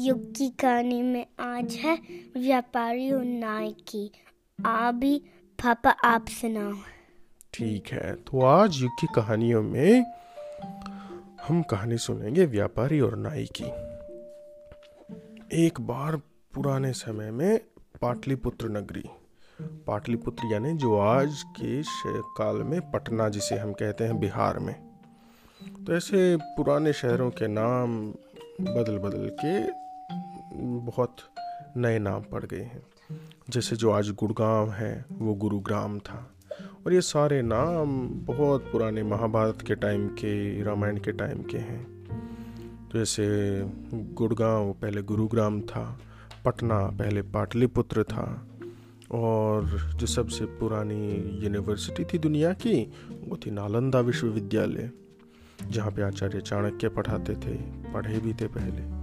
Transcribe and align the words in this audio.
युग 0.00 0.20
की 0.32 0.48
कहानी 0.50 1.00
में 1.02 1.26
आज 1.40 1.74
है 1.74 1.94
व्यापारी 2.36 3.10
और 3.12 3.24
नाई 3.24 3.72
की। 3.88 4.04
अभी 4.58 5.16
पापा, 5.58 5.90
आप 5.90 6.26
सुनाओ। 6.30 6.72
ठीक 7.54 7.88
है 7.88 8.14
तो 8.16 8.40
आज 8.42 8.80
युग 8.82 8.92
की 9.00 9.06
कहानियों 9.14 9.62
में 9.62 10.04
हम 11.48 11.62
कहानी 11.62 11.98
सुनेंगे 11.98 12.44
व्यापारी 12.46 13.00
और 13.00 13.16
नाई 13.16 13.46
की। 13.60 13.64
एक 15.64 15.80
बार 15.80 16.16
पुराने 16.54 16.92
समय 16.92 17.30
में 17.30 17.58
पाटलिपुत्र 18.02 18.68
नगरी, 18.68 19.04
पाटलिपुत्र 19.86 20.52
यानी 20.52 20.72
जो 20.76 20.98
आज 20.98 21.42
के 21.60 21.82
काल 22.38 22.62
में 22.62 22.80
पटना 22.90 23.28
जिसे 23.28 23.58
हम 23.58 23.72
कहते 23.72 24.04
हैं 24.04 24.18
बिहार 24.20 24.58
में 24.58 24.74
तो 25.86 25.96
ऐसे 25.96 26.36
पुराने 26.56 26.92
शहरों 26.92 27.30
के 27.30 27.48
नाम 27.48 28.00
बदल 28.60 28.98
बदल 28.98 29.28
के 29.44 29.79
बहुत 30.52 31.16
नए 31.76 31.98
नाम 31.98 32.22
पड़ 32.22 32.44
गए 32.44 32.60
हैं। 32.60 32.82
जैसे 33.50 33.76
जो 33.76 33.90
आज 33.90 34.10
गुड़गांव 34.10 34.70
है, 34.70 35.04
वो 35.12 35.34
गुरुग्राम 35.34 35.98
था। 35.98 36.32
और 36.86 36.92
ये 36.92 37.00
सारे 37.00 37.42
नाम 37.42 38.08
बहुत 38.08 38.62
पुराने 38.72 39.02
महाभारत 39.02 39.58
के 39.66 39.74
टाइम 39.74 40.08
के, 40.08 40.62
रामायण 40.62 40.96
के 40.96 41.12
टाइम 41.12 41.42
के 41.42 41.58
हैं। 41.58 42.06
तो 42.92 42.98
जैसे 42.98 43.60
गुड़गांव 43.94 44.72
पहले 44.72 45.02
गुरुग्राम 45.02 45.60
था, 45.60 45.98
पटना 46.44 46.86
पहले 46.86 47.22
पाटलिपुत्र 47.22 48.02
था। 48.02 48.46
और 49.10 49.64
जो 49.96 50.06
सबसे 50.06 50.44
पुरानी 50.44 51.12
यूनिवर्सिटी 51.42 52.04
थी 52.04 52.18
दुनिया 52.18 52.52
की, 52.52 52.92
वो 53.28 53.36
थी 53.36 53.50
नालंदा 53.50 54.00
विश्वविद्यालय, 54.00 54.90
जहाँ 55.70 55.90
पे 55.90 56.02
आचार्य 56.02 56.40
चाणक्य 56.40 56.88
पढ़ाते 56.88 57.34
थे, 57.34 57.54
पढ़े 57.92 58.18
भी 58.18 58.34
थे 58.34 58.46
पहले। 58.46 58.99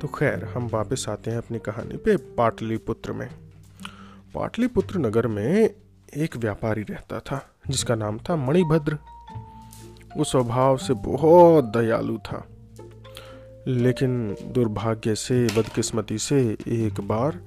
तो 0.00 0.08
खैर, 0.08 0.44
हम 0.44 0.68
वापस 0.68 1.04
आते 1.08 1.30
हैं 1.30 1.38
अपनी 1.38 1.58
कहानी 1.58 1.96
पे 1.96 2.16
पाटलिपुत्र 2.16 3.12
में। 3.12 3.28
पाटलिपुत्र 4.34 4.98
नगर 4.98 5.26
में 5.26 5.70
एक 6.16 6.36
व्यापारी 6.36 6.82
रहता 6.82 7.18
था, 7.20 7.40
जिसका 7.68 7.94
नाम 7.94 8.18
था 8.18 8.36
मणिभद्र। 8.36 8.98
वो 10.16 10.24
स्वभाव 10.24 10.76
से 10.76 10.94
बहुत 10.94 11.64
दयालु 11.64 12.18
था, 12.18 12.44
लेकिन 13.66 14.36
दुर्भाग्य 14.44 15.14
से, 15.14 15.46
बदकिस्मती 15.46 16.18
से 16.18 16.40
एक 16.68 17.00
बार 17.00 17.40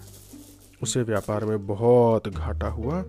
उसे 0.84 1.02
व्यापार 1.02 1.46
में 1.46 1.66
बहुत 1.68 2.28
घाटा 2.28 2.68
हुआ 2.68 3.04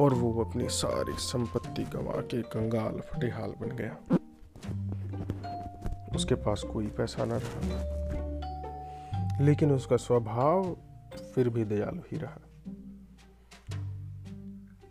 और 0.00 0.14
वो 0.14 0.44
अपनी 0.44 0.68
सारी 0.68 1.12
संपत्ति 1.12 1.82
गंवा 1.84 2.20
के 2.20 2.42
कंगाल 2.42 3.00
फटेहाल 3.00 3.54
बन 3.60 3.76
गया। 3.76 3.96
उसके 6.14 6.34
पास 6.34 6.62
कोई 6.72 6.86
पैसा 6.86 7.24
ना 7.24 7.36
रहा। 7.36 8.03
लेकिन 9.40 9.72
उसका 9.72 9.96
स्वभाव 9.96 10.76
फिर 11.34 11.48
भी 11.48 11.64
दयालु 11.64 12.02
ही 12.12 12.18
रहा। 12.18 12.40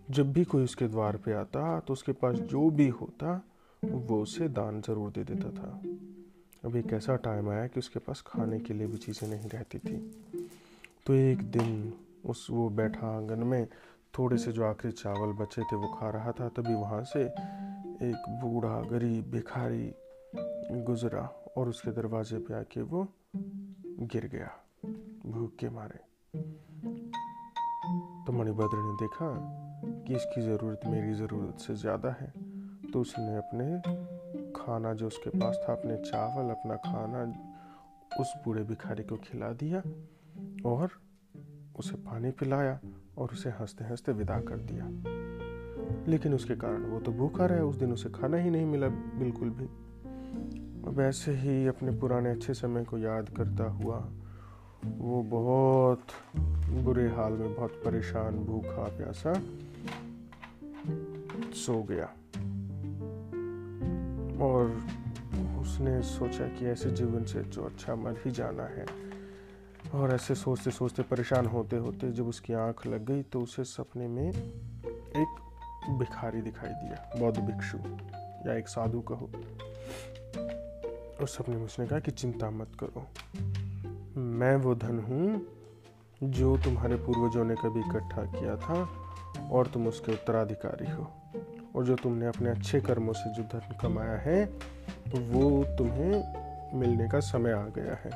जब 0.10 0.32
भी 0.34 0.44
कोई 0.44 0.64
उसके 0.64 0.88
द्वार 0.88 1.18
पे 1.18 1.34
आता 1.34 1.80
तो 1.80 1.94
उसके 1.94 2.12
पास 2.12 2.36
जो 2.36 2.70
भी 2.70 2.88
होता, 2.90 3.42
वो 3.84 4.22
उसे 4.22 4.48
दान 4.50 4.82
ज़रूर 4.82 5.12
दे 5.12 5.24
देता 5.24 5.50
था। 5.52 5.70
अब 6.66 6.76
एक 6.76 6.94
ऐसा 6.94 7.16
टाइम 7.16 7.50
आया 7.50 7.68
कि 7.68 7.80
उसके 7.80 8.00
पास 8.00 8.24
खाने 8.28 8.60
के 8.60 8.74
लिए 8.74 8.88
भी 8.88 8.98
चीज़ें 8.98 9.28
नहीं 9.30 9.50
रहती 9.50 9.78
थी। 9.78 9.98
तो 11.08 11.14
एक 11.14 11.42
दिन 11.52 11.94
उस 12.26 12.48
वो 12.52 12.70
बैठा 12.70 13.08
आँगन 13.08 13.44
में, 13.44 13.68
थोड़े 14.18 14.38
से 14.38 14.52
जो 14.52 14.64
आखिरी 14.66 14.94
चावल 14.94 15.34
बचे 15.34 15.62
थे 15.62 15.76
वो 15.76 15.88
खा 15.88 16.10
रहा 16.10 16.32
था। 16.32 16.48
तभी 16.50 16.74
वहाँ 16.74 17.04
से 17.04 17.24
एक 17.24 18.30
बूढ़ा, 18.42 18.80
गरीब, 18.82 19.32
भिखारी 19.32 19.94
गुजरा 20.84 21.30
और 21.58 21.70
उसके 21.70 21.92
दरवाजे 21.92 22.38
पे 22.38 22.54
आके 22.54 22.82
वो 22.82 23.08
गिर 24.06 24.28
गया, 24.28 24.50
भूख 25.26 25.56
के 25.56 25.70
मारे। 25.70 26.00
तो 28.26 28.32
मणिभद्र 28.32 28.78
ने 28.78 28.94
देखा 28.94 29.30
कि 30.08 30.16
इसकी 30.16 30.42
ज़रूरत 30.42 30.82
मेरी 30.88 31.14
ज़रूरत 31.14 31.60
से 31.60 31.76
ज़्यादा 31.76 32.10
है। 32.10 32.34
तो 32.94 33.02
उसने 33.02 33.36
अपने 33.36 33.80
खाना 34.52 34.94
जो 34.94 35.08
उसके 35.08 35.30
पास 35.30 35.66
था, 35.70 35.74
अपने 35.74 35.98
चावल, 35.98 36.50
अपना 36.50 36.76
खाना, 36.76 37.24
उस 38.22 38.34
बूढ़े 38.46 38.64
भिखारी 38.64 39.04
को 39.04 39.18
खिला 39.18 39.50
दिया 39.50 39.80
और 40.70 40.90
उसे 41.80 41.96
पानी 41.96 42.32
पिलाया 42.32 42.80
और 43.18 43.30
उसे 43.32 43.50
हँसते 43.50 43.84
हँसते 43.84 44.12
विदा 44.12 44.40
कर 44.40 44.58
दिया। 44.58 44.86
लेकिन 46.08 46.34
उसके 46.34 46.56
कारण 46.56 46.84
वो 46.84 47.00
तो 47.00 47.12
भूखा 47.12 47.46
रहा 47.46 47.64
उस 47.64 47.76
दिन 47.76 47.94
उसे 47.94 48.10
खाना 48.10 48.38
ही 48.38 48.50
नहीं 48.50 48.66
मिला, 48.66 48.88
बिल्कुल 48.90 49.50
भी। 49.50 49.83
वैसे 50.88 51.34
ही 51.34 51.68
अपने 51.68 51.92
पुराने 51.92 52.30
अच्छे 52.30 52.54
समय 52.54 52.84
को 52.84 52.98
याद 52.98 53.30
करता 53.30 53.64
हुआ, 53.64 54.10
वो 54.86 55.24
बहुत 55.24 56.00
बुरे 56.70 57.10
हाल 57.10 57.34
में, 57.34 57.56
बहुत 57.56 57.72
परेशान, 57.86 58.36
भूखा, 58.36 58.84
प्यासा 58.84 59.34
सो 61.54 61.84
गया। 61.84 62.06
और 64.46 64.66
उसने 65.62 66.02
सोचा 66.02 66.48
कि 66.48 66.66
ऐसे 66.66 66.92
जीवन 66.92 67.24
से 67.24 67.44
जो 67.44 67.64
अच्छा 67.64 67.96
मर 67.96 68.14
ही 68.26 68.32
जाना 68.32 68.64
है। 68.64 68.86
और 69.94 70.12
ऐसे 70.12 70.36
सोचते 70.36 70.72
सोचते 70.72 71.04
परेशान 71.04 71.46
होते 71.46 71.78
होते 71.78 72.12
जब 72.12 72.28
उसकी 72.28 72.54
आँख 72.54 72.88
लग 72.88 73.06
गई 73.06 73.24
तो 73.24 73.42
उसे 73.42 73.64
सपने 73.64 74.08
में 74.08 74.30
एक 74.30 75.40
भिखारी 75.90 76.42
दिखाई 76.42 76.70
दिया, 76.70 77.20
बौद्ध 77.20 77.40
भिक्षु, 77.40 77.78
या 78.50 78.58
एक 78.58 78.68
साधु 78.68 79.02
कहो। 79.02 79.30
उस 81.22 81.38
सबने 81.38 81.56
में 81.56 81.66
उसने 81.66 81.88
कहा 81.88 82.00
कि 82.00 82.12
चिंता 82.12 82.50
मत 82.50 82.72
करो। 82.84 83.08
मैं 84.20 84.56
वो 84.56 84.76
धन 84.76 85.00
हूँ 85.00 85.48
जो 86.24 86.58
तुम्हारे 86.58 86.96
पूर्वजों 86.96 87.46
ने 87.46 87.56
कभी 87.56 87.80
इकट्ठा 87.80 88.24
किया 88.26 88.56
था 88.56 88.90
और 89.52 89.68
तुम 89.68 89.88
उसके 89.88 90.12
उत्तराधिकारी 90.12 90.92
हो। 90.92 91.12
और 91.76 91.86
जो 91.86 91.96
तुमने 91.96 92.26
अपने 92.26 92.50
अच्छे 92.50 92.82
कर्मों 92.82 93.14
से 93.14 93.34
जो 93.34 93.44
धन 93.44 93.78
कमाया 93.82 94.18
है, 94.18 94.46
वो 95.16 95.64
तुम्हें 95.64 96.44
मिलने 96.80 97.10
का 97.10 97.20
समय 97.20 97.52
आ 97.52 97.68
गया 97.68 97.96
है। 97.96 98.12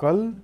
कल 0.00 0.34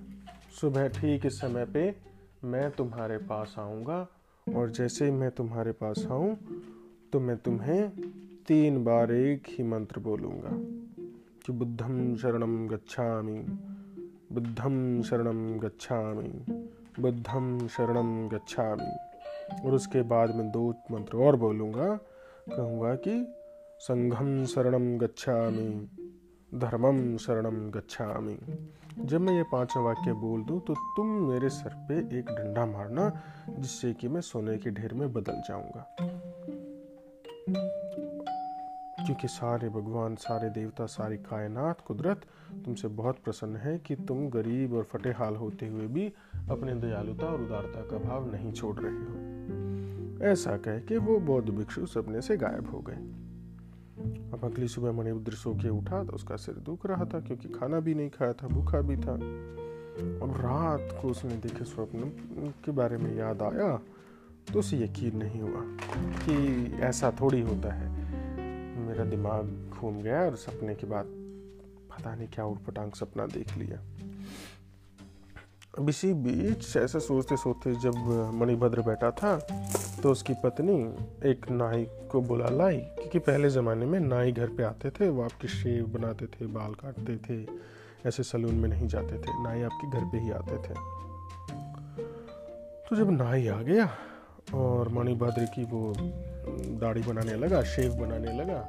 सुबह 0.61 0.87
ठीक 0.87 1.25
इस 1.25 1.41
समय 1.41 1.65
पे 1.65 1.95
मैं 2.43 2.71
तुम्हारे 2.71 3.17
पास 3.17 3.55
आऊँगा 3.59 4.07
और 4.55 4.69
जैसे 4.69 5.05
ही 5.05 5.11
मैं 5.11 5.31
तुम्हारे 5.31 5.71
पास 5.71 6.07
आऊँ 6.11 6.37
तो 7.13 7.19
मैं 7.19 7.37
तुम्हें 7.37 7.91
तीन 8.47 8.83
बार 8.83 9.11
एक 9.11 9.43
ही 9.49 9.63
मंत्र 9.63 9.99
बोलूँगा। 9.99 10.49
कि 11.45 11.51
बुद्धम 11.51 12.15
शरणम 12.15 12.67
गच्छामि 12.67 13.37
बुद्धम 14.31 15.01
शरणम 15.01 15.39
गच्छामि 15.59 16.29
बुद्धम 16.99 17.67
शरणम 17.67 18.27
गच्छामि। 18.29 18.91
और 19.65 19.73
उसके 19.73 20.01
बाद 20.01 20.35
मैं 20.35 20.51
दो 20.51 20.69
मंत्र 20.91 21.17
और 21.17 21.35
बोलूँगा, 21.35 21.87
कहूँगा 22.49 22.95
कि 22.95 23.15
संघम 23.79 24.45
शरणम 24.45 24.97
गच्छामि 24.97 25.67
धर्मम 26.51 27.17
शरणम 27.17 27.71
गच्छामि। 27.71 28.37
जब 28.99 29.21
मैं 29.21 29.33
ये 29.33 29.43
पाँचों 29.43 29.83
वाक्य 29.83 30.13
बोल 30.13 30.43
दूँ 30.43 30.59
तो 30.59 30.73
तुम 30.73 31.07
मेरे 31.29 31.49
सर 31.49 31.85
पे 31.89 32.19
एक 32.19 32.29
डंडा 32.29 32.65
मारना, 32.65 33.09
जिससे 33.49 33.93
कि 33.93 34.07
मैं 34.07 34.21
सोने 34.21 34.57
के 34.57 34.69
ढेर 34.69 34.93
में 34.93 35.11
बदल 35.13 35.41
जाऊँगा। 35.49 35.91
क्योंकि 39.05 39.27
सारे 39.27 39.69
भगवान, 39.69 40.15
सारे 40.15 40.49
देवता, 40.49 40.85
सारी 40.85 41.17
कायनात, 41.17 41.81
कुदरत 41.81 42.21
तुमसे 42.65 42.87
बहुत 42.87 43.19
प्रसन्न 43.23 43.55
है 43.55 43.77
कि 43.77 43.95
तुम 43.95 44.29
गरीब 44.29 44.73
और 44.73 44.83
फटे 44.83 45.09
हाल 45.09 45.35
होते 45.35 45.67
हुए 45.67 45.87
भी 45.87 46.07
अपने 46.49 46.75
दयालुता 46.75 47.25
और 47.25 47.41
उदारता 47.41 47.81
का 47.81 47.97
भाव 47.99 48.31
नहीं 48.31 48.51
छोड़ 48.53 48.75
रहे 48.79 48.93
हो। 48.93 50.31
ऐसा 50.31 50.57
कह 50.57 50.79
के 50.79 50.97
वो 50.97 51.19
बौद्ध 51.19 51.49
भिक्षु 51.49 51.85
सपने 51.85 52.21
से 52.21 52.37
गायब 52.37 52.69
हो 52.71 52.79
गए। 52.79 52.97
अब 54.33 54.39
अगली 54.43 54.67
सुबह 54.67 54.91
मणिभद्र 54.91 55.33
सो 55.33 55.53
के 55.53 55.69
उठा 55.69 56.03
तो 56.03 56.13
उसका 56.13 56.35
सिर 56.35 56.55
दुख 56.55 56.85
रहा 56.85 57.05
था 57.05 57.19
क्योंकि 57.19 57.49
खाना 57.49 57.79
भी 57.79 57.93
नहीं 57.95 58.09
खाया 58.09 58.33
था, 58.33 58.47
भूखा 58.47 58.81
भी 58.81 58.97
था। 58.97 59.13
अब 60.23 60.33
रात 60.37 61.01
को 61.01 61.09
उसने 61.09 61.35
देखे 61.37 61.65
स्वप्न 61.65 62.51
के 62.65 62.71
बारे 62.71 62.97
में 62.97 63.15
याद 63.15 63.41
आया 63.41 63.75
तो 64.53 64.59
उसे 64.59 64.77
यकीन 64.77 65.17
नहीं 65.17 65.41
हुआ 65.41 65.61
कि 66.25 66.35
ऐसा 66.81 67.11
थोड़ी 67.21 67.41
होता 67.41 67.73
है। 67.73 67.94
मेरा 68.95 69.09
दिमाग 69.09 69.47
घूम 69.75 69.95
गया 70.01 70.19
और 70.25 70.35
सपने 70.37 70.73
के 70.75 70.87
बाद 70.87 71.05
पता 71.91 72.13
नहीं 72.15 72.27
क्या 72.33 72.43
उठपटांग 72.45 72.91
सपना 72.91 73.25
देख 73.27 73.57
लिया। 73.57 73.79
अब 75.79 75.89
इसी 75.89 76.11
बीच 76.23 76.75
ऐसा 76.77 76.99
सोचते 76.99 77.37
सोचते 77.37 77.73
जब 77.81 77.95
मणिभद्र 78.33 78.81
बैठा 78.81 79.09
था 79.11 79.35
तो 80.01 80.11
उसकी 80.11 80.33
पत्नी 80.43 80.77
एक 81.29 81.49
नाई 81.51 81.85
को 82.11 82.21
बुला 82.21 82.49
लाई, 82.49 82.77
क्योंकि 82.77 83.19
पहले 83.19 83.49
ज़माने 83.49 83.85
में 83.85 83.99
नाई 83.99 84.31
घर 84.31 84.47
पे 84.47 84.63
आते 84.63 84.89
थे, 84.89 85.09
वो 85.09 85.23
आपके 85.23 85.47
शेव 85.47 85.85
बनाते 85.93 86.25
थे, 86.27 86.47
बाल 86.47 86.73
काटते 86.73 87.17
थे, 87.27 87.45
ऐसे 88.07 88.23
सलून 88.23 88.55
में 88.55 88.69
नहीं 88.69 88.87
जाते 88.87 89.17
थे, 89.17 89.43
नाई 89.43 89.61
आपके 89.63 89.89
घर 89.89 90.05
पे 90.11 90.19
ही 90.19 90.31
आते 90.31 90.57
थे। 90.57 90.73
तो 92.87 92.95
जब 92.95 93.11
नाई 93.11 93.47
आ 93.47 93.61
गया 93.61 93.89
और 94.53 94.89
मणिभद्र 94.89 95.45
की 95.55 95.63
वो 95.65 95.93
दाढ़ी 96.79 97.01
बनाने 97.01 97.35
लगा 97.35 97.61
शेव 97.65 97.93
बनाने 97.95 98.37
लगा 98.37 98.59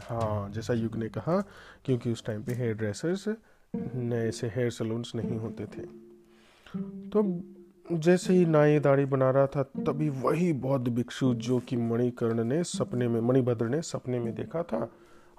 हाँ 0.00 0.50
जैसा 0.50 0.74
युग 0.74 0.96
ने 0.96 1.08
कहा, 1.08 1.40
क्योंकि 1.84 2.12
उस 2.12 2.24
टाइम 2.24 2.42
पे 2.42 2.52
हेयर 2.52 2.74
ड्रेसर्स 2.74 3.28
नए 3.94 4.30
से 4.30 4.46
हेयर 4.46 4.70
सलून्स 4.70 5.14
नहीं 5.14 5.38
होते 5.38 5.64
थे। 5.64 5.82
तो 7.08 7.42
जैसे 7.92 8.32
ही 8.32 8.46
नाई 8.46 8.78
दाढ़ी 8.78 9.04
बना 9.04 9.30
रहा 9.30 9.46
था, 9.46 9.62
तभी 9.62 10.08
वही 10.08 10.52
बौद्ध 10.52 10.88
भिक्षु 10.88 11.34
जो 11.34 11.58
कि 11.58 11.76
मणिकर्ण 11.76 12.44
ने 12.44 12.64
सपने 12.64 13.08
में, 13.08 13.20
मणिभद्र 13.20 13.66
ने 13.66 13.82
सपने 13.82 14.20
में 14.20 14.34
देखा 14.34 14.62
था, 14.62 14.90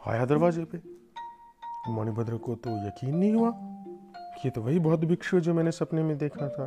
आया 0.08 0.26
दरवाजे 0.26 0.64
पे। 0.64 0.82
मणिभद्र 1.90 2.38
को 2.38 2.56
तो 2.56 2.88
यकीन 2.88 3.16
नहीं 3.16 3.34
हुआ 3.34 3.52
कि 4.42 4.50
तो 4.50 4.62
वही 4.62 4.80
बौद्ध 4.80 5.04
भिक्षु 5.04 5.40
जो 5.40 5.54
मैंने 5.54 5.72
सपने 5.72 6.04
में 6.04 6.18
देखा 6.18 6.50
था। 6.50 6.66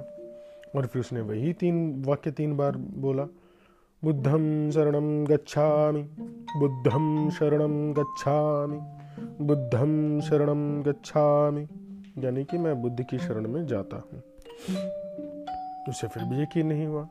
और 0.77 0.87
फिर 0.87 1.01
उसने 1.01 1.21
वही 1.21 1.53
तीन, 1.53 2.05
वाक्य 2.05 2.31
तीन 2.31 2.57
बार 2.57 2.77
बोला 2.77 3.25
बुद्धम 4.05 4.71
शरणम 4.71 5.25
गच्छामि। 5.25 6.03
बुद्धम 6.59 7.31
शरणम 7.31 7.93
गच्छामि। 7.93 8.81
बुद्धम 9.45 10.21
शरणम 10.21 10.83
गच्छामि। 10.83 11.67
यानी 12.19 12.45
कि 12.45 12.59
मैं 12.59 12.83
बुद्ध 12.83 13.05
की 13.11 13.19
शरण 13.19 13.49
में 13.49 13.67
जाता 13.67 13.97
हूँ। 13.97 14.23
उसे 15.89 16.09
फिर 16.09 16.25
भी 16.25 16.43
यकीन 16.43 16.67
नहीं 16.67 16.87
हुआ। 16.87 17.09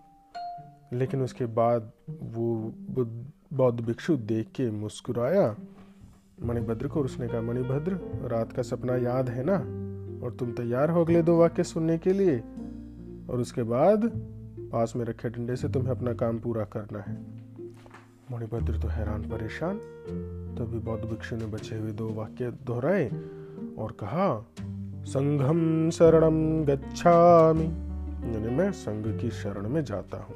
लेकिन 0.93 1.21
उसके 1.21 1.45
बाद 1.45 1.91
वो 2.23 2.73
बौद्ध 3.53 3.81
भिक्षु 3.81 4.17
देख 4.17 4.47
के 4.47 4.71
मुस्कुराया। 4.71 5.55
मणिभद्र 6.43 6.87
को 6.87 6.99
उसने 7.01 7.27
कहा, 7.27 7.41
मणिभद्र, 7.41 7.91
रात 8.27 8.53
का 8.53 8.61
सपना 8.61 8.95
याद 8.95 9.29
है 9.29 9.43
ना? 9.45 9.57
और 10.25 10.31
तुम 10.31 10.51
तैयार 10.51 10.89
हो 10.89 11.01
अगले 11.01 11.21
दो 11.21 11.39
वाक्य 11.39 11.63
सुनने 11.63 11.97
के 11.97 12.13
लिए? 12.13 12.39
और 13.29 13.39
उसके 13.39 13.63
बाद 13.63 14.29
पास 14.73 14.93
में 14.95 15.05
रखे 15.05 15.29
डंडे 15.29 15.55
से 15.55 15.69
तुम्हें 15.69 15.91
अपना 15.91 16.13
काम 16.13 16.39
पूरा 16.39 16.63
करना 16.63 16.99
है। 16.99 17.13
मणिभद्र 18.31 18.77
तो 18.77 18.87
हैरान 18.87 19.21
परेशान, 19.21 19.77
तभी 20.57 20.79
बौद्ध 20.79 21.05
भिक्षु 21.05 21.35
ने 21.35 21.45
बचे 21.45 21.77
हुए 21.77 21.91
दो 21.91 22.09
वाक्य 22.09 22.51
दोहराए 22.51 23.07
और 23.77 23.91
कहा 23.91 24.45
संघम 25.05 25.89
शरणम 25.89 26.65
गच्छामि। 26.65 27.65
यानी 28.33 28.55
मैं 28.55 28.71
संघ 28.71 29.21
की 29.21 29.29
शरण 29.29 29.69
में 29.69 29.83
जाता 29.83 30.17
हूँ। 30.17 30.35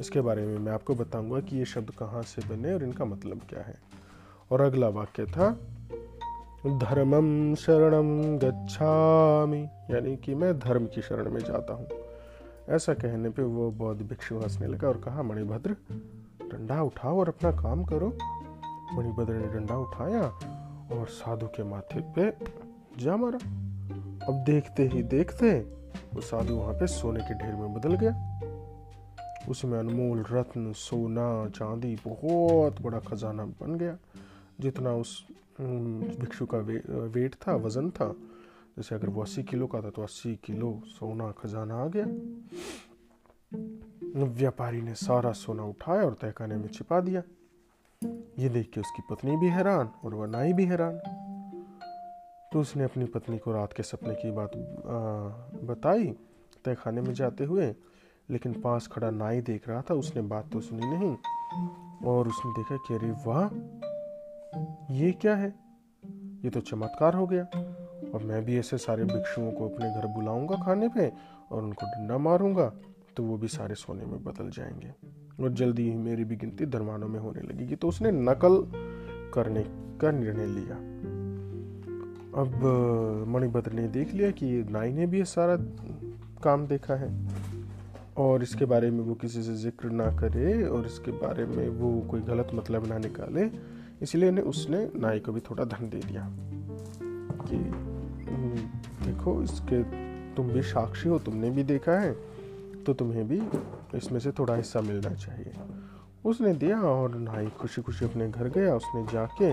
इसके 0.00 0.20
बारे 0.20 0.46
में 0.46 0.58
मैं 0.58 0.72
आपको 0.72 0.94
बताऊँगा 0.94 1.40
कि 1.40 1.56
ये 1.56 1.64
शब्द 1.64 1.90
कहाँ 1.90 2.22
से 2.22 2.48
बने 2.48 2.74
और 2.74 2.82
इनका 2.82 3.04
मतलब 3.04 3.40
क्या 3.50 3.60
है। 3.60 3.78
और 4.50 4.60
अगला 4.60 4.88
वाक्य 4.88 5.26
था 5.26 5.50
धर्मम 6.66 7.54
शरणम 7.54 8.38
गच्छामि। 8.38 9.68
यानी 9.90 10.16
कि 10.16 10.34
मैं 10.34 10.58
धर्म 10.58 10.86
की 10.86 11.02
शरण 11.02 11.30
में 11.30 11.40
जाता 11.40 11.72
हूँ। 11.72 11.86
ऐसा 12.68 12.94
कहने 12.94 13.30
पे 13.30 13.42
वो 13.42 13.70
बौद्ध 13.70 14.02
भिक्षु 14.02 14.38
हंसने 14.38 14.66
लगा 14.66 14.88
और 14.88 14.96
कहा 15.00 15.22
मणिभद्र 15.22 15.76
डंडा 16.42 16.82
उठाओ 16.82 17.18
और 17.20 17.28
अपना 17.28 17.50
काम 17.52 17.84
करो। 17.84 18.08
मणिभद्र 18.92 19.34
ने 19.34 19.46
डंडा 19.54 19.76
उठाया 19.76 20.22
और 20.92 21.06
साधु 21.08 21.46
के 21.46 21.64
माथे 21.64 22.00
पे 22.12 22.30
जा 22.98 23.16
मारा। 23.16 23.38
अब 24.26 24.42
देखते 24.46 24.86
ही 24.88 25.02
देखते 25.02 25.52
वो 26.14 26.20
साधु 26.20 26.54
वहाँ 26.54 26.74
पे 26.74 26.86
सोने 26.86 27.20
के 27.20 27.34
ढेर 27.34 27.54
में 27.54 27.74
बदल 27.74 27.94
गया। 27.94 28.12
उसमें 29.48 29.78
अनमोल 29.78 30.24
रत्न 30.32 30.72
सोना 30.72 31.48
चांदी 31.48 31.96
बहुत 32.06 32.82
बड़ा 32.82 32.98
खजाना 32.98 33.44
बन 33.44 33.74
गया। 33.74 33.96
जितना 34.60 34.92
उस 34.92 35.26
भिक्षु 35.60 36.46
का 36.46 36.58
वे, 36.58 36.82
वेट 36.88 37.34
था 37.34 37.54
वज़न 37.56 37.90
था 37.90 38.14
जैसे 38.76 38.94
अगर 38.94 39.08
वो 39.08 39.22
अस्सी 39.22 39.42
किलो 39.42 39.66
का 39.66 39.80
था 39.80 39.90
तो 39.90 40.02
अस्सी 40.02 40.34
किलो 40.36 40.80
सोना 40.86 41.30
खजाना 41.32 41.76
आ 41.76 41.86
गया। 41.86 42.06
व्यापारी 44.14 44.80
ने 44.82 44.94
सारा 44.94 45.32
सोना 45.32 45.64
उठाया 45.64 46.02
और 46.02 46.14
तहखाने 46.14 46.56
में 46.56 46.68
छिपा 46.68 47.00
दिया। 47.00 47.22
ये 48.38 48.48
देख 48.48 48.70
के 48.70 48.80
उसकी 48.80 49.02
पत्नी 49.10 49.36
भी 49.36 49.48
हैरान 49.48 49.90
और 50.04 50.14
वह 50.14 50.26
नाई 50.26 50.52
भी 50.52 50.64
हैरान। 50.64 50.98
तो 52.52 52.60
उसने 52.60 52.84
अपनी 52.84 53.04
पत्नी 53.04 53.38
को 53.38 53.52
रात 53.52 53.72
के 53.72 53.82
सपने 53.82 54.14
की 54.14 54.30
बात 54.30 54.50
बताई, 55.64 56.06
तहखाने 56.64 57.00
में 57.00 57.12
जाते 57.14 57.44
हुए, 57.44 57.74
लेकिन 58.30 58.52
पास 58.60 58.86
खड़ा 58.86 59.10
नाई 59.10 59.40
देख 59.40 59.68
रहा 59.68 59.82
था, 59.82 59.94
उसने 59.94 60.22
बात 60.22 60.50
तो 60.52 60.60
सुनी 60.60 60.86
नहीं। 60.86 61.16
और 62.06 62.28
उसने 62.28 62.52
देखा 62.52 62.76
कि 62.76 62.94
अरे 62.94 63.10
वाह, 63.26 63.48
ये 64.94 65.12
क्या 65.12 65.34
है? 65.36 65.54
ये 66.44 66.50
तो 66.50 66.60
चमत्कार 66.60 67.14
हो 67.14 67.26
गया। 67.26 67.46
और 68.16 68.22
मैं 68.22 68.44
भी 68.44 68.58
ऐसे 68.58 68.78
सारे 68.78 69.04
भिक्षुओं 69.04 69.50
को 69.52 69.68
अपने 69.68 69.90
घर 69.90 70.06
बुलाऊँगा 70.06 70.56
खाने 70.56 70.88
पे 70.88 71.12
और 71.52 71.62
उनको 71.62 71.86
डंडा 71.86 72.18
मारूँगा 72.18 72.72
तो 73.16 73.22
वो 73.22 73.36
भी 73.38 73.48
सारे 73.48 73.74
सोने 73.74 74.04
में 74.04 74.24
बदल 74.24 74.50
जाएँगे। 74.50 74.92
और 75.42 75.52
जल्दी 75.52 75.90
ही 75.90 75.96
मेरी 75.96 76.24
भी 76.24 76.36
गिनती 76.36 76.66
धर्मानों 76.66 77.08
में 77.08 77.18
होने 77.20 77.40
लगेगी 77.40 77.76
तो 77.76 77.88
उसने 77.88 78.10
नकल 78.12 78.56
करने 79.34 79.64
का 80.00 80.10
निर्णय 80.10 80.46
लिया। 80.46 80.76
अब 82.40 83.26
मणिभद्र 83.28 83.72
ने 83.72 83.88
देख 83.88 84.14
लिया 84.14 84.30
कि 84.30 84.46
नाई 84.70 84.92
ने 84.92 85.06
भी 85.06 85.18
ये 85.18 85.24
सारा 85.24 85.56
काम 86.42 86.66
देखा 86.66 86.94
है। 86.94 87.10
और 88.16 88.42
इसके 88.42 88.64
बारे 88.64 88.90
में 88.90 89.00
वो 89.00 89.14
किसी 89.14 89.42
से 89.42 89.54
ज़िक्र 89.54 89.90
ना 89.90 90.10
करे 90.16 90.62
और 90.64 90.86
इसके 90.86 91.10
बारे 91.10 91.46
में 91.46 91.68
वो 91.68 92.00
कोई 92.00 92.20
गलत 92.20 92.50
मतलब 92.54 92.86
ना 92.86 92.98
निकाले, 92.98 93.50
इसलिए 94.02 94.30
उसने 94.30 94.88
नाई 94.96 95.18
को 95.18 95.32
भी 95.32 95.40
थोड़ा 95.40 95.64
धन 95.64 95.88
दे 95.88 95.98
दिया 95.98 96.28
कि 97.42 97.56
देखो, 99.06 99.42
इसके 99.42 99.82
तुम 100.36 100.48
भी 100.48 100.62
साक्षी 100.64 101.08
हो, 101.08 101.18
तुमने 101.18 101.50
भी 101.50 101.62
देखा 101.64 101.92
है 102.00 102.12
तो 102.84 102.92
तुम्हें 102.94 103.26
भी 103.28 103.40
इसमें 103.94 104.18
से 104.20 104.30
थोड़ा 104.32 104.54
हिस्सा 104.54 104.80
मिलना 104.80 105.14
चाहिए। 105.14 105.52
उसने 106.24 106.52
दिया 106.54 106.80
और 106.80 107.14
नाई 107.16 107.46
खुशी 107.58 107.82
खुशी 107.82 108.04
अपने 108.04 108.28
घर 108.28 108.48
गया। 108.48 108.74
उसने 108.74 109.06
जाके 109.12 109.52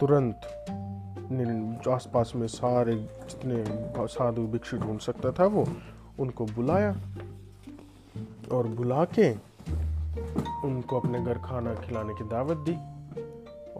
तुरंत 0.00 1.86
आस 1.88 2.08
पास 2.14 2.32
में 2.36 2.46
सारे 2.48 2.94
जितने 2.94 3.64
साधु 4.08 4.42
भिक्षु 4.46 4.76
ढूंढ 4.76 4.98
सकता 5.00 5.30
था 5.32 5.44
वो, 5.46 5.66
उनको 6.20 6.44
बुलाया 6.46 6.90
और 8.52 8.66
बुला 8.68 9.04
के 9.14 9.30
उनको 10.66 11.00
अपने 11.00 11.20
घर 11.22 11.38
खाना 11.38 11.74
खिलाने 11.76 12.14
की 12.14 12.24
दावत 12.28 12.56
दी। 12.68 12.76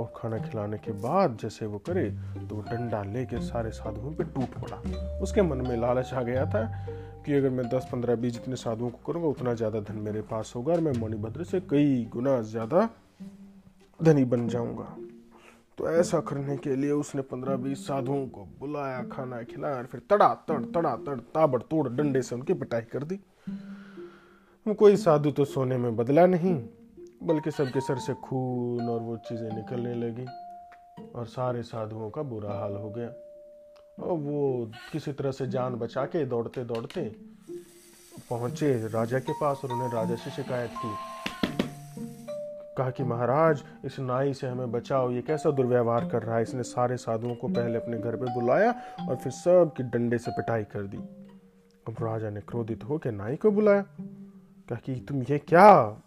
और 0.01 0.13
खाना 0.17 0.39
खिलाने 0.41 0.79
के 0.79 0.93
बाद 1.01 1.37
जैसे 1.43 1.67
वो 1.67 1.79
करे 1.81 2.09
तो 2.41 2.55
वो 2.55 2.63
डंडा 2.63 3.03
लेके 3.05 3.41
सारे 3.43 3.71
साधुओं 3.73 4.13
पे 4.13 4.25
टूट 4.27 4.59
पड़ा। 4.61 4.77
उसके 5.23 5.43
मन 5.43 5.67
में 5.67 5.77
लालच 5.77 6.13
आ 6.15 6.23
गया 6.23 6.47
था 6.47 6.65
कि 7.27 7.35
अगर 7.35 7.51
मैं 7.51 7.69
दस 7.69 7.89
पंद्रह 7.93 8.15
बीस 8.17 8.33
जितने 8.33 8.57
साधुओं 8.57 8.91
को 8.91 8.99
करूँगा, 9.07 9.29
उतना 9.29 9.55
ज़्यादा 9.55 9.81
धन 9.83 9.99
मेरे 9.99 10.23
पास 10.25 10.53
होगा 10.57 10.73
और 10.73 10.81
मैं 10.81 10.93
मणिभद्र 11.01 11.45
से 11.45 11.61
कई 11.71 12.05
गुना 12.13 12.41
ज़्यादा 12.45 12.89
धनी 14.01 14.25
बन 14.25 14.49
जाऊँगा। 14.49 14.97
तो 15.79 15.91
ऐसा 15.91 16.21
करने 16.23 16.57
के 16.57 16.77
लिए 16.77 16.91
उसने 16.93 17.23
पंद्रह 17.25 17.57
बीस 17.57 17.87
साधुओं 17.87 18.27
को 18.29 18.45
बुलाया, 18.61 19.03
खाना 19.13 19.43
खिलाया 19.45 19.83
फिर 19.83 20.01
तड़ा 20.11 20.29
तड़ 20.49 20.65
तड़ा 20.67 20.97
तड़ 20.97 21.19
ताबड़ 21.35 21.61
तोड़ 21.63 21.89
डंडे 21.89 22.23
से 22.23 22.35
उनकी 22.35 22.55
पिटाई 22.55 22.83
कर 22.93 23.05
दी। 23.05 23.21
कोई 24.67 24.97
साधु 24.97 25.31
तो 25.31 25.45
सोने 25.45 25.77
में 25.77 25.97
बदला 25.97 26.27
नहीं। 26.27 26.55
बल्कि 27.23 27.51
सबके 27.51 27.81
सर 27.81 27.99
से 27.99 28.15
खून 28.15 28.89
और 28.89 29.01
वो 29.01 29.17
चीज़ें 29.17 29.51
निकलने 29.57 29.95
लगी 29.95 30.27
और 31.15 31.27
सारे 31.27 31.63
साधुओं 31.63 32.11
का 32.11 32.23
बुरा 32.23 32.53
हाल 32.53 32.77
हो 32.77 32.91
गया। 32.91 33.09
और 34.05 34.13
वो 34.13 34.71
किसी 34.93 35.13
तरह 35.13 35.31
से 35.31 35.47
जान 35.47 35.75
बचा 35.75 36.05
के 36.05 36.25
दौड़ते 36.25 36.65
दौड़ते 36.65 37.03
पहुँचे 38.31 38.87
राजा 38.87 39.19
के 39.19 39.33
पास 39.33 39.61
और 39.65 39.73
उन्हें 39.73 39.93
राजा 39.93 40.17
से 40.17 40.31
शिकायत 40.31 40.71
की। 40.71 40.95
कहा 42.79 42.91
कि, 42.91 43.03
महाराज, 43.03 43.63
इस 43.85 43.99
नाई 43.99 44.35
से 44.35 44.47
हमें 44.47 44.73
बचाओ। 44.73 45.11
ये 45.11 45.23
कैसा 45.23 45.51
दुर्व्यवहार 45.51 46.09
कर 46.09 46.23
रहा 46.23 46.37
है? 46.37 46.43
इसने 46.43 46.63
सारे 46.63 46.97
साधुओं 46.97 47.35
को 47.35 47.49
पहले 47.49 47.77
अपने 47.77 47.99
घर 47.99 48.17
पे 48.17 48.35
बुलाया 48.35 48.75
और 49.09 49.17
फिर 49.17 49.33
सब 49.33 49.73
की 49.77 49.83
डंडे 49.83 50.19
से 50.19 50.31
पिटाई 50.31 50.65
कर 50.65 50.83
दी। 50.83 50.97
अब 51.89 51.95
राजा 52.03 52.31
ने 52.31 52.41
क्रोधित 52.41 52.85
होकर 52.85 53.13
नाई 53.13 53.37
को 53.37 53.51
बुलाया। 53.51 53.83
कहा 54.69 54.79
कि, 54.85 54.95
तुम 55.09 55.23
ये 55.23 55.39
क्या 55.39 56.03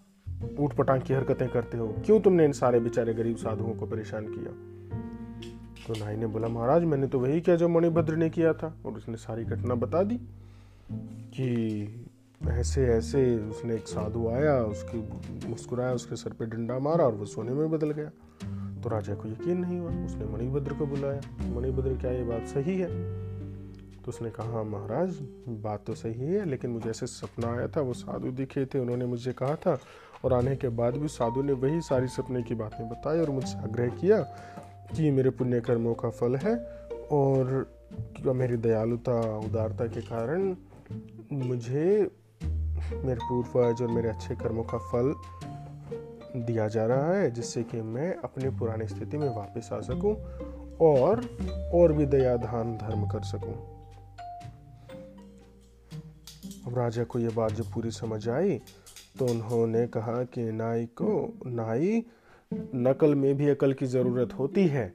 ऊट 0.60 0.74
पटांग 0.74 1.02
की 1.02 1.14
हरकतें 1.14 1.50
करते 1.50 1.78
हो। 1.78 1.96
क्यों 2.06 2.20
तुमने 2.20 2.46
इन 2.46 2.52
सारे 2.52 2.80
बेचारे 2.80 3.14
गरीब 3.14 3.38
साधुओं 3.38 3.74
को 3.74 3.86
परेशान 3.86 4.26
किया? 4.26 4.74
तो 5.88 6.06
नाई 6.06 6.16
ने 6.16 6.28
बोला, 6.28 6.48
महाराज, 6.48 6.84
मैंने 6.84 7.08
तो 7.08 7.20
वही 7.20 7.42
किया 7.42 7.56
जो 7.56 7.70
मणिभद्र 7.70 8.16
ने 8.16 8.30
किया 8.30 8.54
था। 8.54 8.78
और 8.86 8.94
उसने 8.94 9.18
सारी 9.18 9.44
घटना 9.44 9.76
बता 9.76 10.04
दी 10.04 10.20
कि 11.36 11.88
ऐसे 12.48 12.88
ऐसे 12.88 13.38
उसने 13.38 13.76
एक 13.76 13.88
साधु 13.88 14.28
आया, 14.28 14.64
उसकी 14.64 15.10
मुस्कुराया, 15.48 15.94
उसके 15.94 16.16
सर 16.16 16.34
पे 16.34 16.46
डंडा 16.46 16.80
मारा 16.80 17.06
और 17.06 17.14
वो 17.14 17.26
सोने 17.26 17.52
में 17.52 17.72
बदल 17.72 17.92
गया। 17.92 18.12
तो 18.82 18.90
राजा 18.90 19.16
को 19.16 19.30
यकीन 19.30 19.58
नहीं 19.58 19.80
हुआ, 19.80 19.90
उसने 19.90 20.26
मणिभद्र 20.26 20.74
को 20.74 20.86
बुलाया। 20.86 21.22
मणिभद्र, 21.50 21.98
क्या 21.98 22.12
ये 22.12 22.24
बात 22.24 22.48
सही 22.48 22.78
है? 22.78 23.24
तो 24.02 24.10
उसने 24.10 24.30
कहा 24.30 24.52
हाँ 24.52 24.64
महाराज, 24.64 25.16
बात 25.50 25.84
तो 25.86 25.96
सही 25.96 26.26
है, 26.26 26.46
लेकिन 26.46 26.72
मुझे 26.72 26.90
ऐसे 26.90 27.08
सपना 27.08 27.48
आया 27.48 27.68
था, 27.68 27.82
वो 27.82 27.94
साधु 27.94 28.32
दिखे 28.32 28.66
थे, 28.66 28.80
उन्होंने 28.80 29.06
मुझे 29.06 29.34
कहा 29.34 29.56
था 29.56 29.80
और 30.24 30.34
आने 30.34 30.56
के 30.56 30.70
बाद 30.70 30.98
भी 30.98 31.08
साधु 31.08 31.42
ने 31.42 31.54
वही 31.54 31.82
सारी 31.82 32.08
सपने 32.08 32.42
की 32.44 32.56
बातें 32.56 32.88
बताई 32.90 33.20
और 33.20 33.30
मुझसे 33.30 33.58
आग्रह 33.58 33.88
किया 33.96 34.20
कि 34.96 35.12
मेरे 35.12 35.30
पुण्य 35.30 35.62
कर्मों 35.62 35.94
का 35.94 36.10
फल 36.10 36.36
है 36.36 36.56
और 37.12 37.66
मेरी 38.26 38.58
दयालुता, 38.58 39.38
उदारता 39.38 39.86
के 39.86 40.02
कारण 40.02 40.56
मुझे 41.32 42.12
मेरे 42.96 43.20
पूर्वज 43.20 43.82
और 43.82 43.88
मेरे 43.88 44.10
अच्छे 44.10 44.36
कर्मों 44.36 44.64
का 44.64 44.78
फल 44.92 45.14
दिया 46.36 46.68
जा 46.68 46.86
रहा 46.86 47.14
है, 47.14 47.30
जिससे 47.32 47.64
कि 47.64 47.82
मैं 47.82 48.16
अपनी 48.16 48.50
पुरानी 48.50 48.88
स्थिति 48.88 49.18
में 49.18 49.28
वापस 49.28 49.70
आ 49.74 49.80
सकूँ 49.82 50.16
और 50.82 51.22
और 51.74 51.94
भी 51.94 52.06
दया 52.06 52.36
दान 52.38 52.78
धर्म 52.78 53.08
कर 53.08 53.24
सकूँ। 53.24 53.54
अब 56.68 56.78
राजा 56.78 57.04
को 57.04 57.20
यह 57.20 57.32
बात 57.36 57.52
जब 57.52 57.72
पूरी 57.72 57.92
समझ 57.92 58.28
आई 58.30 58.60
तो 59.20 59.26
उन्होंने 59.26 59.88
कहा 59.88 60.24
कि 60.24 60.52
नाई 60.52 60.86
को, 60.86 61.40
नाई, 61.46 62.04
नकल 62.76 63.16
में 63.16 63.36
भी 63.38 63.50
अकल 63.50 63.74
की 63.74 63.86
ज़रूरत 63.86 64.34
होती 64.34 64.68
है। 64.68 64.94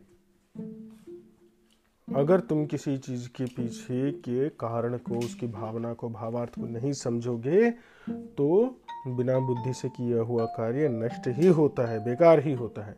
अगर 2.09 2.41
तुम 2.41 2.65
किसी 2.67 2.97
चीज़ 2.99 3.29
के 3.29 3.45
पीछे 3.47 4.11
के 4.13 4.49
कारण 4.49 4.97
को, 4.97 5.19
उसकी 5.19 5.47
भावना 5.47 5.93
को, 5.93 6.09
भावार्थ 6.09 6.55
को 6.55 6.67
नहीं 6.67 6.93
समझोगे 6.93 7.71
तो 8.11 8.81
बिना 9.07 9.39
बुद्धि 9.39 9.73
से 9.73 9.89
किया 9.89 10.23
हुआ 10.23 10.45
कार्य 10.47 10.89
नष्ट 10.89 11.29
ही 11.29 11.47
होता 11.49 11.87
है, 11.89 12.05
बेकार 12.05 12.41
ही 12.41 12.53
होता 12.53 12.83
है। 12.83 12.97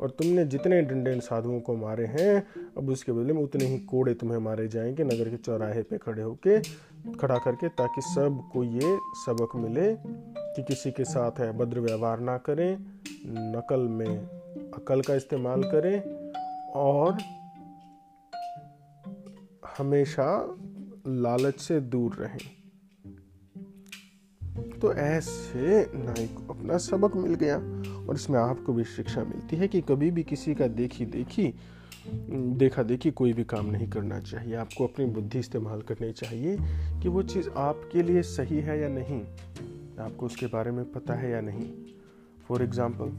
और 0.00 0.10
तुमने 0.10 0.44
जितने 0.44 0.82
डंडे 0.82 1.20
साधुओं 1.20 1.60
को 1.60 1.76
मारे 1.76 2.06
हैं, 2.06 2.46
अब 2.78 2.88
उसके 2.88 3.12
बदले 3.12 3.32
में 3.32 3.42
उतने 3.42 3.64
ही 3.64 3.78
कोड़े 3.78 4.14
तुम्हें 4.14 4.38
मारे 4.38 4.68
जाएँगे, 4.68 5.04
नगर 5.04 5.30
के 5.30 5.36
चौराहे 5.36 5.82
पे 5.82 5.98
खड़े 5.98 6.22
होके, 6.22 6.60
खड़ा 7.12 7.38
करके, 7.38 7.68
ताकि 7.68 8.00
सबको 8.00 8.64
ये 8.64 8.96
सबक 9.26 9.56
मिले। 9.56 10.45
कि 10.56 10.62
किसी 10.62 10.90
के 10.90 11.04
साथ 11.04 11.30
है, 11.38 11.58
भद्र 11.58 11.80
व्यवहार 11.80 12.20
ना 12.20 12.36
करें, 12.38 12.78
नकल 13.26 13.80
में 13.80 14.18
अकल 14.74 15.00
का 15.00 15.14
इस्तेमाल 15.14 15.62
करें 15.62 16.00
और 16.72 17.18
हमेशा 19.78 20.56
लालच 21.06 21.54
से 21.54 21.80
दूर 21.80 22.14
रहें। 22.14 22.56
तो 24.80 24.92
ऐसे 24.92 25.90
नाई 25.94 26.26
को 26.26 26.54
अपना 26.54 26.78
सबक 26.78 27.16
मिल 27.16 27.34
गया 27.34 27.56
और 28.08 28.14
इसमें 28.14 28.38
आपको 28.38 28.72
भी 28.72 28.84
शिक्षा 28.84 29.24
मिलती 29.24 29.56
है 29.56 29.68
कि 29.68 29.80
कभी 29.80 30.10
भी 30.10 30.22
किसी 30.22 30.54
का 30.54 30.66
देखी 30.66 31.06
देखी, 31.06 31.54
देखा 32.56 32.82
देखी 32.82 33.10
कोई 33.10 33.32
भी 33.32 33.44
काम 33.44 33.66
नहीं 33.66 33.88
करना 33.90 34.20
चाहिए। 34.20 34.54
आपको 34.54 34.86
अपनी 34.86 35.06
बुद्धि 35.06 35.38
इस्तेमाल 35.38 35.82
करनी 35.82 36.12
चाहिए 36.12 36.56
कि 37.02 37.08
वो 37.08 37.22
चीज़ 37.22 37.50
आपके 37.50 38.02
लिए 38.02 38.22
सही 38.22 38.60
है 38.60 38.80
या 38.80 38.88
नहीं। 38.88 39.22
आपको 40.00 40.26
उसके 40.26 40.46
बारे 40.46 40.70
में 40.70 40.84
पता 40.92 41.14
है 41.14 41.30
या 41.30 41.40
नहीं? 41.40 41.68
फॉर 42.48 42.62
एग्ज़ाम्पल 42.62 43.10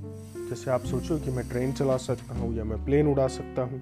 जैसे 0.49 0.71
आप 0.71 0.81
सोचो 0.81 1.17
कि 1.19 1.31
मैं 1.31 1.49
ट्रेन 1.49 1.73
चला 1.73 1.97
सकता 1.97 2.35
हूँ 2.35 2.55
या 2.55 2.63
मैं 2.63 2.85
प्लेन 2.85 3.07
उड़ा 3.07 3.27
सकता 3.27 3.61
हूँ। 3.61 3.81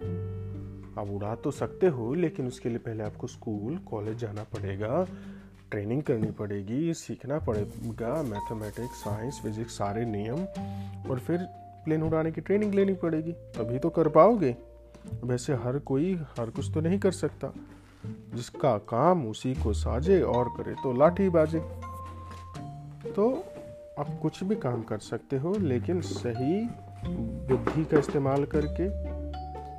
आप 0.98 1.10
उड़ा 1.10 1.36
तो 1.36 1.52
सकते 1.52 1.88
हो, 1.88 2.14
लेकिन 2.14 2.48
उसके 2.48 2.70
लिए 2.70 2.78
पहले 2.78 3.04
आपको 3.04 3.28
स्कूल 3.28 3.78
कॉलेज 3.78 4.18
जाना 4.18 4.44
पड़ेगा 4.44 5.08
ट्रेनिंग 5.72 6.04
करनी 6.04 6.32
पड़ेगी, 6.32 6.94
सीखना 6.94 7.40
पड़ेगा 7.40 8.22
मैथमेटिक्स 8.24 9.04
साइंस 9.04 9.40
फिजिक्स 9.44 9.78
सारे 9.78 10.06
नियम, 10.06 10.44
और 11.10 11.20
फिर 11.20 11.38
प्लेन 11.86 12.04
उड़ाने 12.04 12.32
की 12.32 12.42
ट्रेनिंग 12.42 12.74
लेनी 12.74 12.94
पड़ेगी। 12.94 13.32
तभी 13.32 13.80
तो 13.80 13.90
कर 13.90 14.08
पाओगे। 14.10 14.56
वैसे 15.24 15.54
हर 15.54 15.80
कोई 15.80 16.14
हर 16.40 16.50
कुछ 16.50 16.74
तो 16.74 16.82
नहीं 16.82 17.00
कर 17.00 17.12
सकता। 17.12 17.54
जिसका 18.36 18.78
काम 18.78 19.28
उसी 19.28 19.54
को 19.56 19.74
साजे 19.74 20.22
और 20.22 20.50
करे 20.50 20.74
तो 20.74 20.94
लाठी 20.94 21.30
बाजे 21.30 21.60
तो 23.14 23.46
आप 24.00 24.20
कुछ 24.22 24.44
भी 24.44 24.56
काम 24.56 24.84
कर 24.84 24.98
सकते 24.98 25.38
हो, 25.38 25.54
लेकिन 25.54 26.02
सही 26.02 26.70
बुद्धि 27.48 27.86
का 27.86 28.00
इस्तेमाल 28.00 28.46
करके 28.46 28.90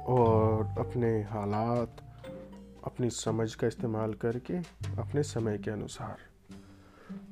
और 0.05 0.75
अपने 0.79 1.23
हालात, 1.23 1.97
अपनी 2.85 3.11
समझ 3.11 3.55
का 3.55 3.67
इस्तेमाल 3.67 4.15
करके 4.15 4.57
अपने 5.01 5.23
समय 5.23 5.59
के 5.59 5.71
अनुसार। 5.71 6.17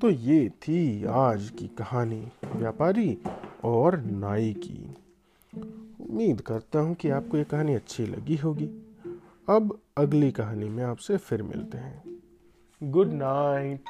तो 0.00 0.10
ये 0.10 0.48
थी 0.48 1.04
आज 1.04 1.52
की 1.58 1.66
कहानी 1.66 2.32
व्यापारी 2.56 3.18
और 3.64 4.00
नाई 4.00 4.52
की। 4.52 4.94
उम्मीद 6.10 6.40
करता 6.40 6.78
हूँ 6.78 6.94
कि 6.94 7.10
आपको 7.10 7.36
ये 7.36 7.44
कहानी 7.44 7.74
अच्छी 7.74 8.06
लगी 8.06 8.36
होगी। 8.36 8.66
अब 9.48 9.78
अगली 9.98 10.30
कहानी 10.30 10.68
में 10.68 10.84
आपसे 10.84 11.16
फिर 11.16 11.42
मिलते 11.42 11.78
हैं। 11.78 12.20
Good 12.82 13.12
night. 13.12 13.84